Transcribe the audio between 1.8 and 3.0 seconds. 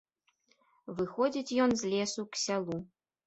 з лесу к сялу.